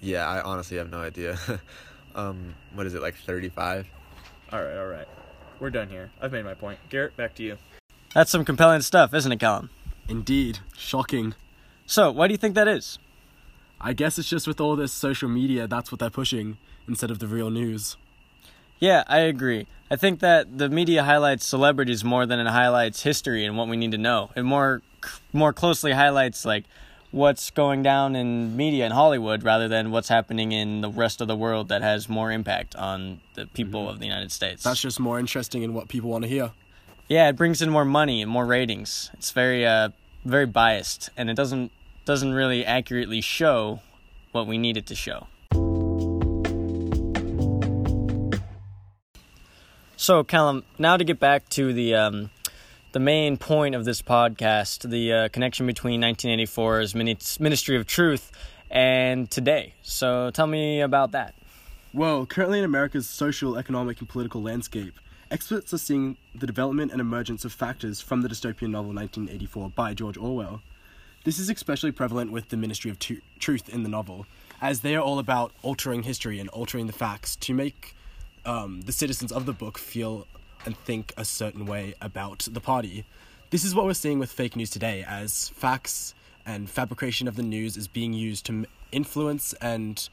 Yeah, 0.00 0.26
I 0.28 0.40
honestly 0.40 0.78
have 0.78 0.90
no 0.90 0.98
idea. 0.98 1.38
um, 2.14 2.54
what 2.74 2.86
is 2.86 2.94
it, 2.94 3.02
like 3.02 3.14
35? 3.16 3.86
All 4.52 4.62
right, 4.62 4.76
all 4.76 4.86
right. 4.86 5.08
We're 5.60 5.70
done 5.70 5.88
here. 5.88 6.10
I've 6.20 6.32
made 6.32 6.44
my 6.44 6.54
point. 6.54 6.78
Garrett, 6.88 7.16
back 7.16 7.34
to 7.36 7.42
you. 7.42 7.58
That's 8.14 8.30
some 8.30 8.44
compelling 8.44 8.80
stuff, 8.80 9.14
isn't 9.14 9.30
it, 9.30 9.38
Callum? 9.38 9.70
Indeed, 10.08 10.58
shocking. 10.76 11.34
So, 11.90 12.12
why 12.12 12.28
do 12.28 12.32
you 12.32 12.38
think 12.38 12.54
that 12.54 12.68
is? 12.68 13.00
I 13.80 13.94
guess 13.94 14.16
it's 14.16 14.28
just 14.28 14.46
with 14.46 14.60
all 14.60 14.76
this 14.76 14.92
social 14.92 15.28
media, 15.28 15.66
that's 15.66 15.90
what 15.90 15.98
they're 15.98 16.08
pushing 16.08 16.56
instead 16.86 17.10
of 17.10 17.18
the 17.18 17.26
real 17.26 17.50
news. 17.50 17.96
Yeah, 18.78 19.02
I 19.08 19.18
agree. 19.18 19.66
I 19.90 19.96
think 19.96 20.20
that 20.20 20.56
the 20.56 20.68
media 20.68 21.02
highlights 21.02 21.44
celebrities 21.44 22.04
more 22.04 22.26
than 22.26 22.38
it 22.38 22.46
highlights 22.46 23.02
history 23.02 23.44
and 23.44 23.56
what 23.56 23.66
we 23.66 23.76
need 23.76 23.90
to 23.90 23.98
know. 23.98 24.30
It 24.36 24.44
more 24.44 24.82
more 25.32 25.52
closely 25.52 25.90
highlights 25.90 26.44
like 26.44 26.62
what's 27.10 27.50
going 27.50 27.82
down 27.82 28.14
in 28.14 28.56
media 28.56 28.86
in 28.86 28.92
Hollywood 28.92 29.42
rather 29.42 29.66
than 29.66 29.90
what's 29.90 30.08
happening 30.08 30.52
in 30.52 30.82
the 30.82 30.90
rest 30.90 31.20
of 31.20 31.26
the 31.26 31.34
world 31.34 31.70
that 31.70 31.82
has 31.82 32.08
more 32.08 32.30
impact 32.30 32.76
on 32.76 33.20
the 33.34 33.46
people 33.46 33.88
of 33.88 33.98
the 33.98 34.06
United 34.06 34.30
States. 34.30 34.62
That's 34.62 34.80
just 34.80 35.00
more 35.00 35.18
interesting 35.18 35.64
in 35.64 35.74
what 35.74 35.88
people 35.88 36.10
want 36.10 36.22
to 36.22 36.28
hear. 36.28 36.52
yeah, 37.08 37.28
it 37.28 37.34
brings 37.34 37.60
in 37.60 37.68
more 37.68 37.84
money 37.84 38.22
and 38.22 38.30
more 38.30 38.46
ratings. 38.46 39.10
It's 39.14 39.32
very 39.32 39.66
uh 39.66 39.88
very 40.24 40.46
biased 40.46 41.10
and 41.16 41.28
it 41.28 41.34
doesn't 41.34 41.72
doesn't 42.10 42.34
really 42.34 42.66
accurately 42.66 43.20
show 43.20 43.78
what 44.32 44.44
we 44.44 44.58
need 44.58 44.76
it 44.76 44.84
to 44.84 44.96
show. 44.96 45.28
So, 49.96 50.24
Callum, 50.24 50.64
now 50.76 50.96
to 50.96 51.04
get 51.04 51.20
back 51.20 51.48
to 51.50 51.72
the 51.72 51.94
um, 51.94 52.30
the 52.90 52.98
main 52.98 53.36
point 53.36 53.76
of 53.76 53.84
this 53.84 54.02
podcast, 54.02 54.90
the 54.90 55.12
uh, 55.12 55.28
connection 55.28 55.68
between 55.68 56.02
1984's 56.02 56.96
Mini- 56.96 57.16
Ministry 57.38 57.76
of 57.76 57.86
Truth 57.86 58.32
and 58.72 59.30
today. 59.30 59.74
So, 59.82 60.32
tell 60.32 60.48
me 60.48 60.80
about 60.80 61.12
that. 61.12 61.36
Well, 61.94 62.26
currently 62.26 62.58
in 62.58 62.64
America's 62.64 63.08
social, 63.08 63.56
economic, 63.56 64.00
and 64.00 64.08
political 64.08 64.42
landscape, 64.42 64.98
experts 65.30 65.72
are 65.72 65.78
seeing 65.78 66.16
the 66.34 66.48
development 66.48 66.90
and 66.90 67.00
emergence 67.00 67.44
of 67.44 67.52
factors 67.52 68.00
from 68.00 68.22
the 68.22 68.28
dystopian 68.28 68.70
novel 68.70 68.92
1984 68.92 69.70
by 69.76 69.94
George 69.94 70.16
Orwell. 70.16 70.60
This 71.22 71.38
is 71.38 71.50
especially 71.50 71.92
prevalent 71.92 72.32
with 72.32 72.48
the 72.48 72.56
Ministry 72.56 72.90
of 72.90 72.98
Tu- 72.98 73.20
Truth 73.38 73.68
in 73.68 73.82
the 73.82 73.90
novel, 73.90 74.24
as 74.62 74.80
they 74.80 74.96
are 74.96 75.02
all 75.02 75.18
about 75.18 75.52
altering 75.62 76.04
history 76.04 76.38
and 76.38 76.48
altering 76.48 76.86
the 76.86 76.94
facts 76.94 77.36
to 77.36 77.52
make 77.52 77.94
um, 78.46 78.80
the 78.82 78.92
citizens 78.92 79.30
of 79.30 79.44
the 79.44 79.52
book 79.52 79.76
feel 79.76 80.26
and 80.64 80.74
think 80.78 81.12
a 81.18 81.26
certain 81.26 81.66
way 81.66 81.92
about 82.00 82.48
the 82.50 82.60
party. 82.60 83.04
This 83.50 83.64
is 83.64 83.74
what 83.74 83.84
we're 83.84 83.92
seeing 83.92 84.18
with 84.18 84.32
fake 84.32 84.56
news 84.56 84.70
today, 84.70 85.04
as 85.06 85.50
facts 85.50 86.14
and 86.46 86.70
fabrication 86.70 87.28
of 87.28 87.36
the 87.36 87.42
news 87.42 87.76
is 87.76 87.86
being 87.86 88.14
used 88.14 88.46
to 88.46 88.64
influence 88.90 89.52
and 89.60 90.08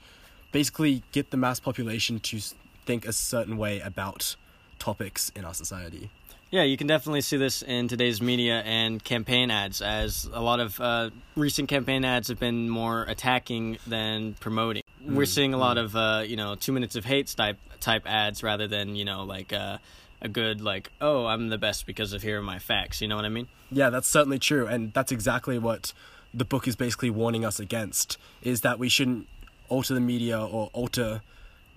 basically 0.51 1.03
get 1.13 1.31
the 1.31 1.37
mass 1.37 1.61
population 1.61 2.19
to 2.19 2.41
think 2.85 3.07
a 3.07 3.13
certain 3.13 3.55
way 3.55 3.79
about 3.79 4.35
topics 4.79 5.31
in 5.35 5.45
our 5.45 5.53
society. 5.53 6.09
Yeah, 6.49 6.63
you 6.63 6.77
can 6.77 6.87
definitely 6.87 7.21
see 7.21 7.35
this 7.35 7.61
in 7.61 7.89
today's 7.89 8.21
media 8.21 8.61
and 8.61 9.03
campaign 9.03 9.51
ads, 9.51 9.81
as 9.81 10.29
a 10.31 10.41
lot 10.41 10.61
of 10.61 10.79
uh, 10.79 11.09
recent 11.35 11.67
campaign 11.67 12.05
ads 12.05 12.29
have 12.29 12.39
been 12.39 12.69
more 12.69 13.03
attacking 13.03 13.79
than 13.85 14.33
promoting. 14.35 14.83
We're 15.05 15.25
seeing 15.25 15.53
a 15.53 15.57
lot 15.57 15.77
of 15.77 15.95
uh, 15.95 16.23
you 16.25 16.37
know 16.37 16.55
two 16.55 16.71
minutes 16.71 16.95
of 16.95 17.03
hate 17.03 17.27
type 17.35 17.57
type 17.81 18.03
ads 18.05 18.43
rather 18.43 18.67
than 18.67 18.95
you 18.95 19.03
know 19.03 19.23
like 19.23 19.51
uh, 19.51 19.79
a 20.21 20.29
good 20.29 20.61
like 20.61 20.89
oh 21.01 21.25
I'm 21.25 21.49
the 21.49 21.57
best 21.57 21.85
because 21.85 22.13
of 22.13 22.21
here 22.21 22.39
are 22.39 22.43
my 22.43 22.59
facts. 22.59 23.01
You 23.01 23.09
know 23.09 23.17
what 23.17 23.25
I 23.25 23.29
mean? 23.29 23.49
Yeah, 23.69 23.89
that's 23.89 24.07
certainly 24.07 24.39
true, 24.39 24.67
and 24.67 24.93
that's 24.93 25.11
exactly 25.11 25.59
what 25.59 25.91
the 26.33 26.45
book 26.45 26.65
is 26.65 26.77
basically 26.77 27.09
warning 27.09 27.43
us 27.43 27.59
against: 27.59 28.17
is 28.41 28.61
that 28.61 28.79
we 28.79 28.87
shouldn't 28.87 29.27
alter 29.67 29.93
the 29.93 29.99
media 29.99 30.39
or 30.39 30.69
alter 30.71 31.21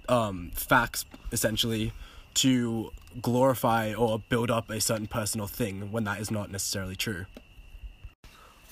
um, 0.08 0.52
facts 0.54 1.04
essentially 1.32 1.92
to 2.34 2.90
glorify 3.20 3.94
or 3.94 4.20
build 4.28 4.50
up 4.50 4.70
a 4.70 4.80
certain 4.80 5.06
personal 5.06 5.46
thing 5.46 5.90
when 5.90 6.04
that 6.04 6.20
is 6.20 6.30
not 6.30 6.50
necessarily 6.50 6.96
true. 6.96 7.26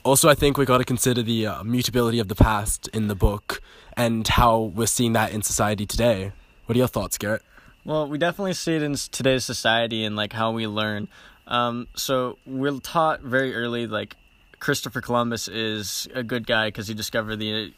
Also, 0.05 0.29
I 0.29 0.35
think 0.35 0.57
we 0.57 0.65
got 0.65 0.79
to 0.79 0.85
consider 0.85 1.23
the 1.23 1.47
uh, 1.47 1.65
mutability 1.65 2.19
of 2.19 2.29
the 2.29 2.35
past 2.35 2.89
in 2.89 3.09
the 3.09 3.15
book 3.15 3.61
and 3.97 4.27
how 4.27 4.61
we're 4.61 4.87
seeing 4.87 5.13
that 5.15 5.33
in 5.33 5.43
society 5.43 5.87
today. 5.87 6.33
What 6.67 6.77
are 6.77 6.79
your 6.79 6.89
thoughts, 6.89 7.19
Garrett? 7.19 7.43
Well, 7.85 8.09
we 8.09 8.19
definitely 8.19 8.55
see 8.55 8.77
it 8.77 8.83
in 8.83 8.95
today's 8.95 9.45
society 9.45 10.05
and 10.05 10.15
like 10.15 10.33
how 10.33 10.53
we 10.53 10.67
learn. 10.67 11.09
Um, 11.47 11.89
so 11.95 12.39
we're 12.47 12.79
taught 12.79 13.23
very 13.23 13.55
early 13.55 13.87
like 13.87 14.15
Christopher 14.61 15.01
Columbus 15.01 15.49
is 15.49 16.09
a 16.15 16.23
good 16.23 16.47
guy 16.47 16.69
because 16.69 16.89
he 16.89 16.95
discovered 16.95 17.37
the 17.37 17.73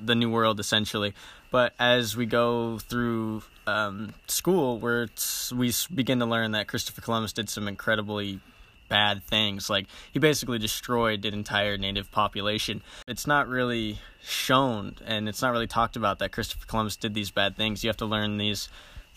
the 0.00 0.14
new 0.14 0.30
world 0.30 0.60
essentially. 0.60 1.14
But 1.50 1.74
as 1.78 2.16
we 2.16 2.26
go 2.26 2.78
through 2.78 3.42
um, 3.66 4.14
school, 4.26 4.78
we're 4.78 5.08
we 5.54 5.72
begin 5.94 6.18
to 6.20 6.26
learn 6.26 6.52
that 6.52 6.68
Christopher 6.68 7.00
Columbus 7.00 7.32
did 7.32 7.48
some 7.48 7.68
incredibly 7.68 8.40
bad 8.88 9.22
things. 9.24 9.68
Like 9.68 9.86
he 10.12 10.18
basically 10.18 10.58
destroyed 10.58 11.24
an 11.24 11.34
entire 11.34 11.76
native 11.76 12.10
population. 12.10 12.82
It's 13.08 13.26
not 13.26 13.48
really 13.48 13.98
shown 14.22 14.96
and 15.04 15.28
it's 15.28 15.42
not 15.42 15.52
really 15.52 15.66
talked 15.66 15.96
about 15.96 16.18
that 16.20 16.32
Christopher 16.32 16.66
Columbus 16.66 16.96
did 16.96 17.14
these 17.14 17.30
bad 17.30 17.56
things. 17.56 17.82
You 17.82 17.88
have 17.88 17.96
to 17.98 18.06
learn 18.06 18.38
these 18.38 18.68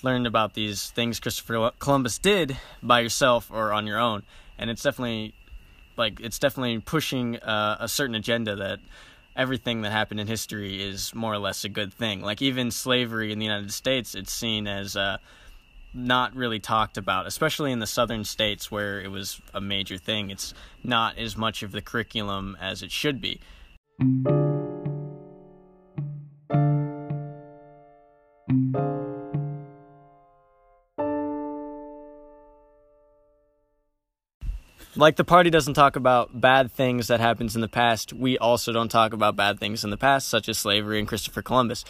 learn 0.01 0.25
about 0.25 0.53
these 0.53 0.91
things 0.91 1.19
Christopher 1.19 1.71
Columbus 1.79 2.17
did 2.17 2.57
by 2.81 3.01
yourself 3.01 3.51
or 3.51 3.73
on 3.73 3.85
your 3.85 3.99
own. 3.99 4.23
And 4.57 4.69
it's 4.69 4.83
definitely 4.83 5.33
like 5.97 6.19
it's 6.19 6.39
definitely 6.39 6.79
pushing 6.79 7.37
uh, 7.37 7.77
a 7.79 7.87
certain 7.87 8.15
agenda 8.15 8.55
that 8.55 8.79
everything 9.39 9.81
that 9.81 9.91
happened 9.91 10.19
in 10.19 10.27
history 10.27 10.83
is 10.83 11.15
more 11.15 11.33
or 11.33 11.37
less 11.37 11.63
a 11.63 11.69
good 11.69 11.93
thing. 11.93 12.21
Like 12.21 12.41
even 12.41 12.71
slavery 12.71 13.31
in 13.31 13.39
the 13.39 13.45
United 13.45 13.71
States, 13.71 14.13
it's 14.13 14.33
seen 14.33 14.67
as 14.67 14.97
uh, 14.97 15.17
not 15.93 16.35
really 16.35 16.59
talked 16.59 16.97
about, 16.97 17.25
especially 17.25 17.71
in 17.71 17.79
the 17.79 17.87
southern 17.87 18.25
states 18.25 18.69
where 18.69 19.01
it 19.01 19.09
was 19.09 19.41
a 19.53 19.61
major 19.61 19.97
thing. 19.97 20.29
It's 20.29 20.53
not 20.83 21.17
as 21.17 21.37
much 21.37 21.63
of 21.63 21.71
the 21.71 21.81
curriculum 21.81 22.57
as 22.59 22.83
it 22.83 22.91
should 22.91 23.21
be. 23.21 23.39
Like 34.99 35.15
the 35.15 35.23
party 35.23 35.49
doesn't 35.49 35.75
talk 35.75 35.95
about 35.95 36.41
bad 36.41 36.73
things 36.73 37.07
that 37.07 37.21
happens 37.21 37.55
in 37.55 37.61
the 37.61 37.69
past, 37.69 38.11
we 38.11 38.37
also 38.37 38.73
don't 38.73 38.89
talk 38.89 39.13
about 39.13 39.37
bad 39.37 39.57
things 39.57 39.85
in 39.85 39.91
the 39.91 39.97
past, 39.97 40.27
such 40.27 40.49
as 40.49 40.57
slavery 40.57 40.99
and 40.99 41.07
Christopher 41.07 41.41
Columbus. 41.41 41.85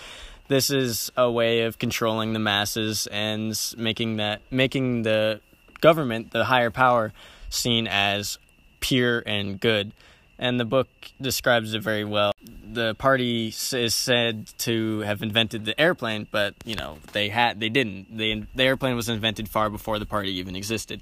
This 0.47 0.69
is 0.69 1.11
a 1.17 1.29
way 1.31 1.63
of 1.63 1.79
controlling 1.79 2.33
the 2.33 2.39
masses 2.39 3.07
and 3.07 3.59
making 3.75 4.17
that 4.17 4.43
making 4.51 5.01
the 5.01 5.41
government, 5.81 6.29
the 6.29 6.45
higher 6.45 6.69
power, 6.69 7.11
seen 7.49 7.87
as 7.87 8.37
pure 8.79 9.23
and 9.25 9.59
good. 9.59 9.91
and 10.37 10.59
the 10.59 10.65
book 10.65 10.87
describes 11.19 11.73
it 11.73 11.81
very 11.81 12.05
well. 12.05 12.31
The 12.71 12.93
party 12.93 13.47
is 13.47 13.95
said 13.95 14.47
to 14.59 14.99
have 14.99 15.23
invented 15.23 15.65
the 15.65 15.79
airplane, 15.79 16.27
but 16.29 16.53
you 16.63 16.75
know 16.75 16.99
they 17.11 17.29
had 17.29 17.59
they 17.59 17.69
didn't. 17.69 18.15
They, 18.15 18.45
the 18.55 18.63
airplane 18.63 18.95
was 18.95 19.09
invented 19.09 19.49
far 19.49 19.71
before 19.71 19.97
the 19.97 20.05
party 20.05 20.31
even 20.33 20.55
existed. 20.55 21.01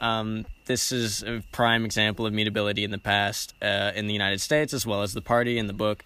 Um, 0.00 0.46
this 0.66 0.92
is 0.92 1.22
a 1.22 1.42
prime 1.52 1.84
example 1.84 2.26
of 2.26 2.32
mutability 2.32 2.84
in 2.84 2.90
the 2.90 2.98
past 2.98 3.54
uh, 3.62 3.92
in 3.94 4.06
the 4.06 4.12
United 4.12 4.40
States, 4.40 4.74
as 4.74 4.86
well 4.86 5.02
as 5.02 5.14
the 5.14 5.22
party 5.22 5.58
in 5.58 5.66
the 5.66 5.72
book. 5.72 6.04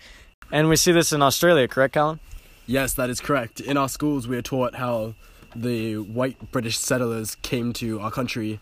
And 0.52 0.68
we 0.68 0.76
see 0.76 0.92
this 0.92 1.12
in 1.12 1.22
Australia, 1.22 1.68
correct, 1.68 1.94
Colin? 1.94 2.20
Yes, 2.66 2.94
that 2.94 3.10
is 3.10 3.20
correct. 3.20 3.60
In 3.60 3.76
our 3.76 3.88
schools, 3.88 4.28
we 4.28 4.36
are 4.36 4.42
taught 4.42 4.76
how 4.76 5.14
the 5.54 5.96
white 5.98 6.52
British 6.52 6.78
settlers 6.78 7.34
came 7.36 7.72
to 7.74 8.00
our 8.00 8.10
country 8.10 8.60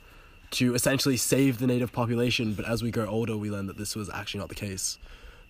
to 0.52 0.74
essentially 0.74 1.16
save 1.16 1.58
the 1.58 1.66
native 1.66 1.92
population, 1.92 2.54
but 2.54 2.66
as 2.66 2.82
we 2.82 2.90
grow 2.90 3.06
older, 3.06 3.36
we 3.36 3.50
learn 3.50 3.66
that 3.66 3.76
this 3.76 3.94
was 3.94 4.08
actually 4.08 4.40
not 4.40 4.48
the 4.48 4.54
case. 4.54 4.98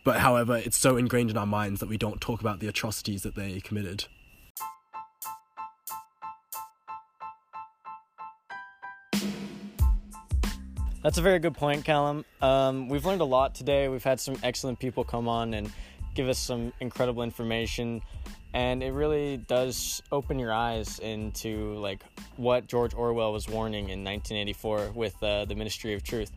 But 0.03 0.21
however, 0.21 0.57
it's 0.57 0.77
so 0.77 0.97
ingrained 0.97 1.31
in 1.31 1.37
our 1.37 1.47
minds 1.47 1.81
that 1.81 1.89
we 1.89 1.99
don't 1.99 2.21
talk 2.21 2.41
about 2.41 2.61
the 2.61 2.67
atrocities 2.67 3.23
that 3.23 3.35
they 3.35 3.61
committed. 3.61 4.07
That's 11.03 11.17
a 11.17 11.23
very 11.23 11.39
good 11.39 11.55
point, 11.55 11.85
Callum. 11.85 12.25
Um, 12.43 12.89
we've 12.89 13.07
learned 13.07 13.21
a 13.21 13.25
lot 13.25 13.55
today. 13.55 13.89
We've 13.89 14.03
had 14.03 14.19
some 14.19 14.37
excellent 14.43 14.81
people 14.81 15.05
come 15.05 15.29
on 15.29 15.55
and 15.55 15.71
give 16.15 16.29
us 16.29 16.39
some 16.39 16.73
incredible 16.81 17.23
information, 17.23 18.03
and 18.53 18.83
it 18.83 18.91
really 18.91 19.37
does 19.37 20.03
open 20.11 20.41
your 20.41 20.53
eyes 20.53 20.99
into 20.99 21.75
like 21.75 22.03
what 22.37 22.67
George 22.67 22.95
Orwell 22.95 23.33
was 23.33 23.49
warning 23.49 23.91
in 23.91 24.03
1984 24.03 24.91
with 24.93 25.23
uh, 25.23 25.45
the 25.45 25.55
Ministry 25.55 25.95
of 25.95 26.03
Truth. 26.03 26.33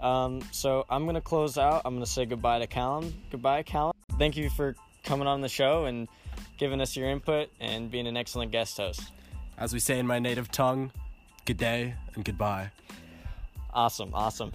Um, 0.00 0.40
so 0.50 0.86
I'm 0.88 1.04
gonna 1.04 1.20
close 1.20 1.58
out. 1.58 1.82
I'm 1.84 1.94
gonna 1.94 2.06
say 2.06 2.24
goodbye 2.24 2.60
to 2.60 2.66
Callum. 2.66 3.12
Goodbye, 3.30 3.64
Callum. 3.64 3.92
Thank 4.18 4.34
you 4.34 4.48
for 4.48 4.74
coming 5.04 5.28
on 5.28 5.42
the 5.42 5.48
show 5.48 5.84
and 5.84 6.08
giving 6.56 6.80
us 6.80 6.96
your 6.96 7.10
input 7.10 7.50
and 7.60 7.90
being 7.90 8.06
an 8.06 8.16
excellent 8.16 8.50
guest 8.50 8.78
host. 8.78 9.02
As 9.58 9.74
we 9.74 9.78
say 9.78 9.98
in 9.98 10.06
my 10.06 10.18
native 10.18 10.50
tongue, 10.50 10.90
good 11.44 11.58
day 11.58 11.94
and 12.14 12.24
goodbye. 12.24 12.70
Awesome, 13.72 14.10
awesome. 14.14 14.52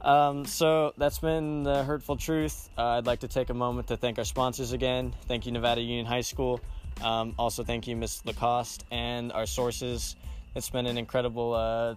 Um, 0.00 0.44
so 0.44 0.92
that's 0.98 1.18
been 1.18 1.62
the 1.62 1.82
Hurtful 1.82 2.16
Truth. 2.16 2.68
Uh, 2.76 2.98
I'd 2.98 3.06
like 3.06 3.20
to 3.20 3.28
take 3.28 3.48
a 3.50 3.54
moment 3.54 3.88
to 3.88 3.96
thank 3.96 4.18
our 4.18 4.24
sponsors 4.24 4.72
again. 4.72 5.14
Thank 5.26 5.46
you, 5.46 5.52
Nevada 5.52 5.80
Union 5.80 6.04
High 6.06 6.20
School. 6.20 6.60
Um, 7.02 7.34
also, 7.38 7.64
thank 7.64 7.86
you, 7.86 7.96
Miss 7.96 8.24
Lacoste, 8.24 8.84
and 8.90 9.32
our 9.32 9.46
sources. 9.46 10.16
It's 10.54 10.70
been 10.70 10.86
an 10.86 10.98
incredible 10.98 11.54
uh, 11.54 11.94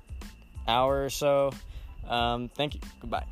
hour 0.68 1.04
or 1.04 1.10
so. 1.10 1.52
Um, 2.08 2.50
thank 2.50 2.76
you. 2.76 2.82
Goodbye. 3.02 3.26